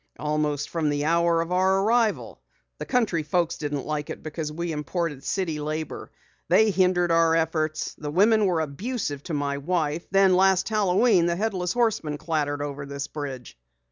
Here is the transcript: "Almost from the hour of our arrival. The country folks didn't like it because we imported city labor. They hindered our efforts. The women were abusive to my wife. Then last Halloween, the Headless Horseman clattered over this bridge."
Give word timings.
"Almost 0.17 0.69
from 0.69 0.89
the 0.89 1.05
hour 1.05 1.41
of 1.41 1.51
our 1.51 1.81
arrival. 1.83 2.41
The 2.79 2.87
country 2.87 3.21
folks 3.21 3.59
didn't 3.59 3.85
like 3.85 4.09
it 4.09 4.23
because 4.23 4.51
we 4.51 4.71
imported 4.71 5.23
city 5.23 5.59
labor. 5.59 6.09
They 6.47 6.71
hindered 6.71 7.11
our 7.11 7.35
efforts. 7.35 7.93
The 7.99 8.09
women 8.09 8.47
were 8.47 8.61
abusive 8.61 9.21
to 9.25 9.35
my 9.35 9.59
wife. 9.59 10.07
Then 10.09 10.35
last 10.35 10.67
Halloween, 10.69 11.27
the 11.27 11.35
Headless 11.35 11.73
Horseman 11.73 12.17
clattered 12.17 12.63
over 12.63 12.87
this 12.87 13.05
bridge." 13.05 13.59